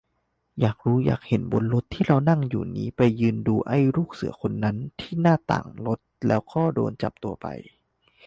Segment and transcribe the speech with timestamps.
[0.59, 7.47] อยากรู้อยากเห็นบนรถที่เรานั่งอยู่นี่ ไปยืนดูไอ้ลูกเสือคนนั้นที่หน้าต่างรถ แล้วก็โดนจับตัวไป